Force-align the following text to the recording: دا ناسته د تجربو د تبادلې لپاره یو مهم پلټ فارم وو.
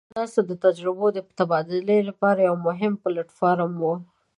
دا 0.09 0.09
ناسته 0.19 0.41
د 0.45 0.51
تجربو 0.65 1.05
د 1.13 1.17
تبادلې 1.39 1.99
لپاره 2.09 2.39
یو 2.47 2.55
مهم 2.67 2.93
پلټ 3.03 3.27
فارم 3.39 3.71
وو. 3.81 3.95